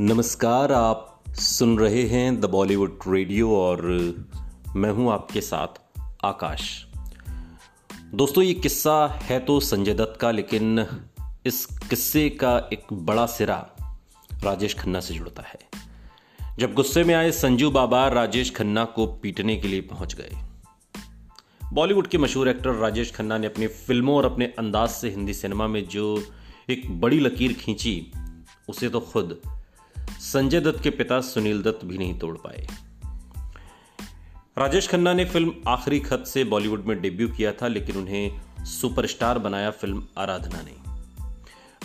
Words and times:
नमस्कार, 0.00 0.72
आप 0.72 1.24
सुन 1.28 1.78
रहे 1.78 2.02
हैं 2.02 2.40
द 2.40 2.44
बॉलीवुड 2.44 2.98
रेडियो 3.08 3.56
और 3.56 3.82
मैं 4.76 4.90
हूँ 4.90 5.12
आपके 5.12 5.40
साथ 5.40 5.66
आकाश। 6.24 6.86
दोस्तों, 8.14 8.44
ये 8.44 8.54
किस्सा 8.54 9.06
है 9.22 9.40
तो 9.40 9.60
संजय 9.60 9.94
दत्त 9.94 10.20
का, 10.20 10.30
लेकिन 10.30 10.86
इस 11.46 11.66
किस्से 11.66 12.28
का 12.30 12.68
एक 12.72 12.92
बड़ा 12.92 13.26
सिरा 13.26 13.76
राजेश 14.44 14.74
खन्ना 14.74 15.00
से 15.00 15.14
जुड़ता 15.14 15.42
है। 15.42 15.58
जब 16.58 16.74
गुस्से 16.74 17.04
में 17.04 17.14
आए 17.14 17.30
संजू 17.30 17.70
बाबा, 17.70 18.08
राजेश 18.08 18.54
खन्ना 18.54 18.84
को 18.84 19.06
पीटने 19.06 19.56
के 19.56 19.68
लिए 19.68 19.80
पहुँच 19.80 20.14
गए। 20.14 20.30
बॉलीवुड 21.72 22.06
के 22.06 22.18
मशहूर 22.18 22.48
एक्टर 22.48 22.70
राजेश 22.70 23.12
खन्ना 23.12 23.38
ने 23.38 23.46
अपनी 23.46 23.66
फ़िल्मों 23.66 24.16
और 24.16 24.24
अपने 24.24 24.46
अंदाज 24.58 24.88
से 24.88 25.10
हिंदी 25.10 25.34
सिनेमा 25.34 25.66
में 25.66 25.88
जो 25.88 26.22
एक 26.70 27.00
बड़ी 27.00 27.20
लकीर 27.20 27.52
खींची, 27.52 28.12
उसे 28.68 28.88
तो 28.88 29.00
खुद 29.00 29.40
संजय 30.20 30.60
दत्त 30.60 30.82
के 30.82 30.90
पिता 30.90 31.20
सुनील 31.20 31.62
दत्त 31.62 31.84
भी 31.84 31.98
नहीं 31.98 32.18
तोड़ 32.18 32.36
पाए। 32.36 32.66
राजेश 34.58 34.88
खन्ना 34.88 35.12
ने 35.12 35.24
फ़िल्म 35.24 35.54
आखिरी 35.68 36.00
खत 36.00 36.24
से 36.26 36.44
बॉलीवुड 36.44 36.84
में 36.84 37.00
डेब्यू 37.00 37.28
किया 37.28 37.52
था, 37.52 37.66
लेकिन 37.66 37.96
उन्हें 37.96 38.40
सुपरस्टार 38.64 39.38
बनाया 39.38 39.70
फ़िल्म 39.70 40.06
आराधना 40.18 40.62
ने। 40.62 40.72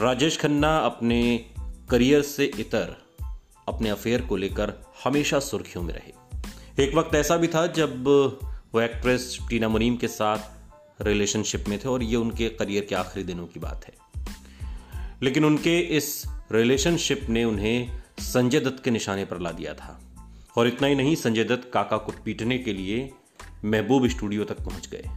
राजेश 0.00 0.40
खन्ना 0.40 0.78
अपने 0.78 1.46
करियर 1.90 2.22
से 2.22 2.44
इतर, 2.44 2.96
अपने 3.68 3.90
अफेयर 3.90 4.22
को 4.22 4.36
लेकर 4.36 4.92
हमेशा 5.04 5.38
सुर्खियों 5.38 5.84
में 5.84 5.94
रहे। 5.94 6.12
एक 6.84 6.94
वक्त 6.94 7.14
ऐसा 7.14 7.36
भी 7.36 7.46
था 7.46 7.66
जब 7.66 8.04
वो 8.72 8.80
एक्ट्रेस 8.80 9.38
टीना 9.48 9.68
मुनीम 9.68 9.96
के 9.96 10.08
साथ 10.08 10.38
रिलेशनशिप 11.02 11.64
में 11.68 11.78
थे, 11.78 11.88
और 11.88 12.02
ये 12.02 12.16
उनके 12.16 12.48
करियर 12.48 12.84
के 12.84 12.94
आखिरी 12.94 13.24
दिनों 13.24 13.46
की 13.46 13.60
बात 13.60 13.86
है। 13.86 13.94
लेकिन 15.22 15.44
उनके 15.44 15.80
इस 15.80 16.24
रिलेशनशिप 16.52 17.26
ने 17.28 17.44
उन्हें 17.44 17.99
संजय 18.20 18.60
दत्त 18.60 18.84
के 18.84 18.90
निशाने 18.90 19.24
पर 19.24 19.38
ला 19.38 19.52
दिया 19.52 19.74
था। 19.74 20.00
और 20.56 20.66
इतना 20.66 20.88
ही 20.88 20.94
नहीं, 20.94 21.16
संजय 21.16 21.44
दत्त 21.44 21.70
काका 21.74 21.96
को 21.96 22.12
पीटने 22.24 22.58
के 22.58 22.72
लिए 22.72 23.12
महबूब 23.64 24.06
स्टूडियो 24.06 24.44
तक 24.44 24.60
पहुँच 24.60 24.88
गए। 24.88 25.08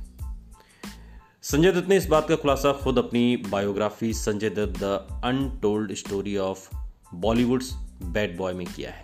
संजय 1.41 1.71
दत्त 1.71 1.89
ने 1.89 1.97
इस 1.97 2.05
बात 2.05 2.29
का 2.29 2.35
खुलासा 2.35 2.73
खुद 2.73 2.97
अपनी 2.97 3.37
biography 3.37 4.13
Sanjay 4.13 4.49
Dutt 4.49 4.79
the 4.79 4.83
untold 5.25 5.93
story 5.93 6.37
of 6.37 6.75
Bollywood's 7.13 7.73
bad 8.03 8.37
boy 8.37 8.53
में 8.53 8.67
किया 8.67 8.91
है। 8.91 9.03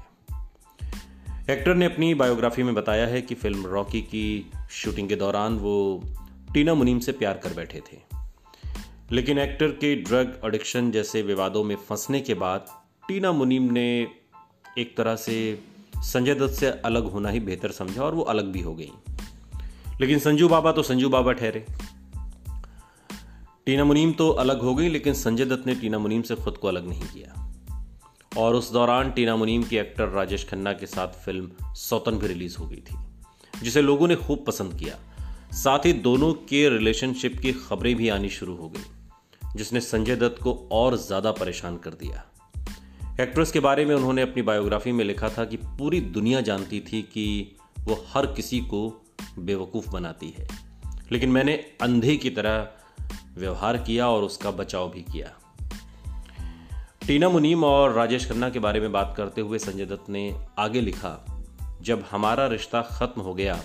एक्टर 1.49 1.75
ने 1.75 1.85
अपनी 1.85 2.13
बायोग्राफी 2.13 2.63
में 2.63 2.75
बताया 2.75 3.07
है 3.07 3.21
कि 3.21 3.35
फ़िल्म 3.35 3.65
रॉकी 3.65 4.01
की 4.01 4.51
शूटिंग 4.71 5.09
के 5.09 5.15
दौरान 5.15 5.57
वो 5.57 6.03
टीना 6.53 6.73
मुनीम 6.73 6.99
से 6.99 7.11
प्यार 7.11 7.37
कर 7.37 7.53
बैठे 7.53 7.79
थे। 7.79 7.97
लेकिन 9.11 9.37
एक्टर 9.37 9.67
के 9.67 9.95
ड्रग 9.95 10.41
एडिक्शन 10.45 10.91
जैसे 10.91 11.21
विवादों 11.21 11.63
में 11.63 11.75
फंसने 11.75 12.21
के 12.21 12.33
बाद 12.33 12.78
टीना 13.09 13.31
मुनीम 13.31 13.63
ने 13.71 14.07
एक 14.77 14.93
तरह 14.97 15.15
से 15.15 15.63
संजय 15.95 16.35
दत्त 16.35 16.53
से 16.53 16.69
अलग 16.85 17.11
होना 17.11 17.29
ही 17.29 17.39
बेहतर 17.39 17.71
समझा 17.71 18.03
और 18.03 18.15
वो 18.15 18.21
अलग 18.23 18.45
भी 18.45 18.61
हो 18.61 18.75
गई। 18.75 18.91
लेकिन 20.01 20.19
संजू 20.19 20.49
बाबा 20.49 20.71
तो 20.71 20.83
संजू 20.83 21.09
बाबा 21.09 21.31
ठहरे। 21.31 21.65
टीना 23.65 23.83
मुनीम 23.83 24.11
तो 24.13 24.29
अलग 24.29 24.61
हो 24.61 24.75
गई, 24.75 24.89
लेकिन 24.89 25.13
संजय 25.13 25.45
दत्त 25.45 25.67
ने 25.67 25.75
टीना 25.75 25.99
मुनीम 25.99 26.21
से 26.21 26.35
खुद 26.35 26.57
को 26.57 26.67
अलग 26.67 26.87
नहीं 26.87 27.01
किया। 27.01 27.49
और 28.37 28.55
उस 28.55 28.71
दौरान 28.71 29.11
टीना 29.11 29.35
मुनीम 29.35 29.63
की 29.63 29.77
एक्टर 29.77 30.09
राजेश 30.09 30.47
खन्ना 30.49 30.73
के 30.73 30.85
साथ 30.85 31.07
फ़िल्म 31.07 31.73
सौतन 31.75 32.11
भी 32.11 32.27
रिलीज़ 32.27 32.57
हो 32.57 32.67
गई 32.67 32.83
थी, 32.91 32.95
जिसे 33.53 33.81
लोगों 33.81 34.07
ने 34.07 34.15
खूब 34.15 34.43
पसंद 34.47 34.79
किया। 34.79 34.97
साथ 35.55 35.85
ही 35.85 35.93
दोनों 35.93 36.33
के 36.33 36.67
रिलेशनशिप 36.69 37.39
की 37.39 37.53
खबरें 37.59 37.95
भी 37.95 38.09
आनी 38.09 38.29
शुरू 38.29 38.55
हो 38.55 38.69
गई, 38.69 38.85
जिसने 39.55 39.81
संजय 39.81 40.15
दत्त 40.15 40.43
को 40.43 40.69
और 40.71 40.97
ज़्यादा 40.97 41.31
परेशान 41.31 41.77
कर 41.77 41.91
दिया। 41.91 42.25
एक्ट्रेस 43.19 43.51
के 43.51 43.59
बारे 43.59 43.85
में 43.85 43.95
उन्होंने 43.95 44.21
अपनी 44.21 44.41
बायोग्राफी 44.41 44.91
में 44.91 45.05
लिखा 45.05 45.29
था 45.29 45.45
कि 45.45 45.57
पूरी 45.57 46.01
दुनिया 46.01 46.41
जानती 46.41 46.79
थी 46.79 47.01
कि 47.01 47.55
वो 47.79 48.05
हर 48.09 48.25
किसी 48.25 48.59
को 48.59 49.05
बेवकूफ़ 49.39 49.89
बनाती 49.89 50.29
है। 50.39 50.47
लेकिन 51.11 51.29
मैंने 51.29 51.53
अंधे 51.81 52.15
की 52.17 52.29
तरह 52.29 52.67
व्यवहार 53.37 53.77
किया 53.77 54.09
और 54.09 54.23
उसका 54.23 54.51
बचाव 54.51 54.89
भी 54.89 55.01
किया। 55.01 55.33
टीना 57.07 57.29
मुनीम 57.29 57.63
और 57.63 57.93
राजेश 57.93 58.29
खन्ना 58.29 58.49
के 58.49 58.59
बारे 58.59 58.79
में 58.79 58.91
बात 58.91 59.13
करते 59.17 59.41
हुए 59.41 59.59
संजय 59.59 59.85
दत्त 59.85 60.09
ने 60.09 60.45
आगे 60.59 60.81
लिखा, 60.81 61.45
जब 61.81 62.05
हमारा 62.11 62.47
रिश्ता 62.47 62.81
खत्म 62.81 63.21
हो 63.21 63.33
गया 63.33 63.55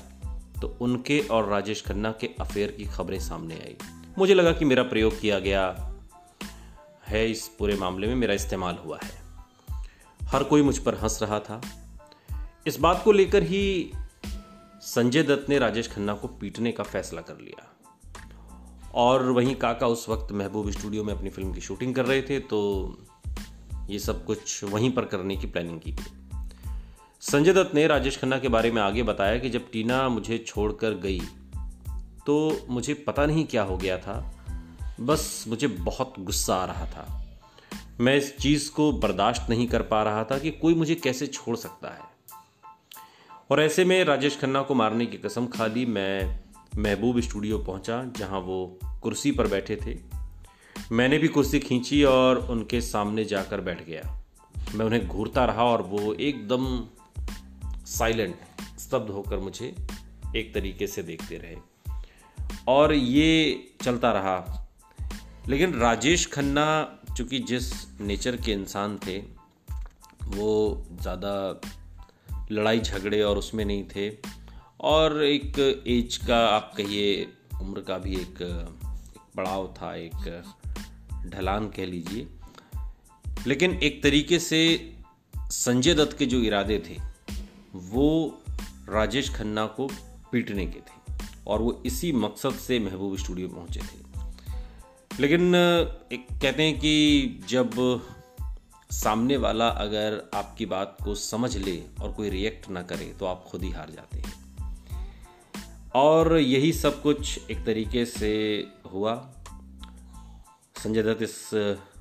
तो 0.62 0.78
उनके 0.80 1.20
और 1.20 1.48
राजेश 1.48 1.84
खन्ना 1.84 2.12
के 2.12 2.30
अफेयर 2.40 2.70
की 2.70 2.84
खबरें 2.84 3.20
सामने 3.20 3.54
आई। 3.54 3.76
मुझे 4.18 4.34
लगा 4.34 4.52
कि 4.52 4.64
मेरा 4.64 4.82
प्रयोग 4.82 5.20
किया 5.20 5.38
गया 5.38 5.94
है, 7.06 7.30
इस 7.30 7.48
पूरे 7.48 7.76
मामले 7.76 8.06
में 8.06 8.14
मेरा 8.14 8.34
इस्तेमाल 8.34 8.78
हुआ 8.84 8.98
है। 9.04 9.23
हर 10.34 10.44
कोई 10.44 10.62
मुझ 10.62 10.78
पर 10.78 10.94
हंस 10.94 11.22
रहा 11.22 11.40
था। 11.40 11.60
इस 12.66 12.78
बात 12.78 13.02
को 13.04 13.12
लेकर 13.12 13.42
ही 13.42 13.92
संजय 14.82 15.22
दत्त 15.22 15.48
ने 15.48 15.58
राजेश 15.58 15.92
खन्ना 15.92 16.14
को 16.14 16.28
पीटने 16.28 16.72
का 16.72 16.84
फैसला 16.84 17.20
कर 17.20 17.34
लिया। 17.34 17.76
और 18.94 19.22
वहीं 19.22 19.56
काका 19.56 19.86
उस 19.86 20.08
वक्त 20.08 20.32
महबूब 20.32 20.70
स्टूडियो 20.70 21.04
में 21.04 21.14
अपनी 21.14 21.30
फ़िल्म 21.30 21.52
की 21.52 21.60
शूटिंग 21.60 21.94
कर 21.94 22.06
रहे 22.06 22.22
थे 22.22 22.40
तो 22.40 22.98
ये 23.90 23.98
सब 23.98 24.24
कुछ 24.24 24.64
वहीं 24.64 24.90
पर 24.90 25.04
करने 25.04 25.36
की 25.36 25.46
प्लानिंग 25.46 25.80
की 25.80 25.92
गई 25.92 26.12
संजय 27.20 27.52
दत्त 27.52 27.74
ने 27.74 27.86
राजेश 27.86 28.18
खन्ना 28.18 28.38
के 28.38 28.48
बारे 28.48 28.70
में 28.70 28.82
आगे 28.82 29.02
बताया 29.02 29.38
कि 29.38 29.50
जब 29.50 29.70
टीना 29.70 30.08
मुझे 30.08 30.38
छोड़कर 30.38 30.90
गई 30.90 31.20
तो 32.26 32.66
मुझे 32.68 32.94
पता 32.94 33.26
नहीं 33.26 33.44
क्या 33.44 33.62
हो 33.62 33.76
गया 33.76 33.98
था। 33.98 34.34
बस 35.00 35.44
मुझे 35.48 35.66
बहुत 35.66 36.14
गुस्सा 36.18 36.56
आ 36.56 36.64
रहा 36.64 36.86
था। 36.86 37.23
मैं 38.00 38.16
इस 38.16 38.38
चीज़ 38.38 38.70
को 38.70 38.92
बर्दाश्त 38.92 39.46
नहीं 39.50 39.66
कर 39.66 39.82
पा 39.82 40.02
रहा 40.02 40.24
था 40.24 40.38
कि 40.38 40.50
कोई 40.50 40.74
मुझे 40.74 40.94
कैसे 40.94 41.26
छोड़ 41.26 41.56
सकता 41.56 41.88
है। 41.88 42.00
और 43.50 43.62
ऐसे 43.62 43.84
में 43.84 44.04
राजेश 44.04 44.38
खन्ना 44.38 44.62
को 44.62 44.74
मारने 44.74 45.06
की 45.06 45.16
कसम 45.16 45.46
खा 45.46 45.66
ली, 45.66 45.86
मैं 45.86 46.40
महबूब 46.76 47.20
स्टूडियो 47.20 47.58
पहुँचा, 47.58 48.04
जहाँ 48.16 48.40
वो 48.40 48.78
कुर्सी 49.02 49.32
पर 49.32 49.46
बैठे 49.46 49.76
थे। 49.76 49.98
मैंने 50.92 51.18
भी 51.18 51.28
कुर्सी 51.28 51.60
खींची 51.60 52.04
और 52.04 52.50
उनके 52.50 52.80
सामने 52.80 53.24
जाकर 53.24 53.60
बैठ 53.60 53.86
गया। 53.86 54.24
मैं 54.74 54.86
उन्हें 54.86 55.08
घूरता 55.08 55.44
रहा 55.44 55.64
और 55.64 55.82
वो 55.82 56.14
एकदम 56.14 56.84
साइलेंट, 57.86 58.36
स्तब्ध 58.78 59.10
होकर 59.10 59.38
मुझे 59.38 59.74
एक 60.36 60.54
तरीके 60.54 60.86
से 60.86 61.02
देखते 61.02 61.36
रहे। 61.36 61.56
और 62.68 62.94
ये 62.94 63.64
चलता 63.82 64.12
रहा। 64.12 64.68
लेकिन 65.48 65.74
राजेश 65.74 66.26
खन्ना 66.26 66.98
चूँकि 67.16 67.38
जिस 67.38 67.72
नेचर 68.00 68.36
के 68.36 68.52
इंसान 68.52 68.98
थे 69.06 69.18
वो 70.26 70.86
ज़्यादा 71.00 71.60
लड़ाई 72.52 72.80
झगड़े 72.80 73.22
और 73.22 73.38
उसमें 73.38 73.64
नहीं 73.64 73.84
थे। 73.96 74.10
और 74.80 75.22
एक 75.24 75.58
एज 75.88 76.16
का 76.16 76.38
आप 76.48 76.72
कहिए 76.76 77.26
उम्र 77.60 77.80
का 77.80 77.98
भी 77.98 78.16
एक, 78.16 78.42
एक 78.42 79.20
पड़ाव 79.36 79.74
था 79.78 79.94
एक 79.96 80.42
ढलान 81.26 81.68
कह 81.68 81.86
लीजिए। 81.86 82.26
लेकिन 83.46 83.78
एक 83.82 84.02
तरीके 84.02 84.38
से 84.38 84.60
संजय 85.34 85.94
दत्त 85.94 86.16
के 86.18 86.26
जो 86.26 86.40
इरादे 86.40 86.78
थे 86.88 86.96
वो 87.74 88.08
राजेश 88.88 89.30
खन्ना 89.34 89.66
को 89.66 89.88
पीटने 90.32 90.66
के 90.66 90.80
थे 90.80 91.16
और 91.46 91.62
वो 91.62 91.82
इसी 91.86 92.12
मकसद 92.12 92.54
से 92.58 92.78
महबूब 92.78 93.16
स्टूडियो 93.18 93.48
पहुँचे 93.48 93.80
थे। 93.80 94.13
लेकिन, 95.20 95.54
एक 96.12 96.26
कहते 96.42 96.62
हैं 96.62 96.78
कि 96.78 97.26
जब 97.48 97.70
सामने 98.90 99.36
वाला 99.36 99.68
अगर 99.68 100.30
आपकी 100.34 100.66
बात 100.66 100.96
को 101.04 101.14
समझ 101.14 101.56
ले 101.56 101.82
और 102.02 102.12
कोई 102.12 102.30
रिएक्ट 102.30 102.70
ना 102.70 102.82
करे 102.82 103.04
तो 103.04 103.26
आप 103.26 103.44
खुद 103.48 103.62
ही 103.62 103.70
हार 103.70 103.90
जाते 103.90 104.18
हैं। 104.18 104.44
और 105.94 106.38
यही 106.38 106.72
सब 106.72 107.02
कुछ 107.02 107.40
एक 107.50 107.64
तरीके 107.66 108.04
से 108.04 108.64
हुआ। 108.92 109.30
संजय 110.76 111.02
दत्त 111.02 111.22
इस 111.22 111.50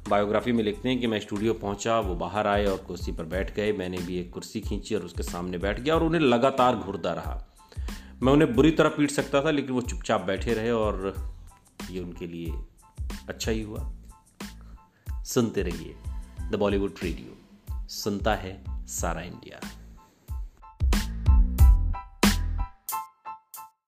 बायोग्राफी 0.09 0.51
में 0.51 0.63
लिखते 0.63 0.89
हैं 0.89 0.99
कि 0.99 1.07
मैं 1.07 1.19
स्टूडियो 1.19 1.53
पहुँचा, 1.53 1.99
वो 1.99 2.15
बाहर 2.15 2.47
आए 2.47 2.65
और 2.65 2.77
कुर्सी 2.77 3.11
पर 3.11 3.23
बैठ 3.23 3.55
गए। 3.55 3.71
मैंने 3.71 3.97
भी 3.97 4.19
एक 4.19 4.31
कुर्सी 4.31 4.61
खींची 4.61 4.95
और 4.95 5.01
उसके 5.01 5.23
सामने 5.23 5.57
बैठ 5.57 5.79
गया 5.79 5.95
और 5.95 6.03
उन्हें 6.03 6.21
लगातार 6.21 6.75
घूरता 6.75 7.13
रहा। 7.13 7.55
मैं 8.23 8.33
उन्हें 8.33 8.55
बुरी 8.55 8.71
तरह 8.71 8.89
पीट 8.89 9.11
सकता 9.11 9.45
था, 9.45 9.51
लेकिन 9.51 9.71
वो 9.71 9.81
चुपचाप 9.81 10.21
बैठे 10.21 10.53
रहे 10.53 10.71
और 10.71 11.15
ये 11.91 11.99
उनके 11.99 12.27
लिए 12.27 12.53
अच्छा 13.29 13.51
ही 13.51 13.61
हुआ। 13.61 13.91
सुनते 15.23 15.61
रहिए 15.61 15.95
द 16.49 16.55
बॉलीवुड 16.55 16.95
रेडियो 17.03 17.37
सुनता 17.89 18.35
है 18.35 18.63
सारा 18.87 19.21
इंडिया। 19.21 19.82